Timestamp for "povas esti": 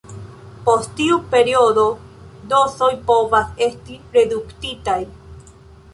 3.11-4.03